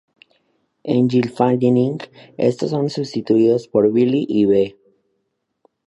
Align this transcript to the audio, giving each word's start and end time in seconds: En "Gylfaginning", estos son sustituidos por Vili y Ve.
En 0.83 1.09
"Gylfaginning", 1.11 1.99
estos 2.35 2.71
son 2.71 2.89
sustituidos 2.89 3.67
por 3.67 3.91
Vili 3.93 4.25
y 4.27 4.45
Ve. 4.45 4.75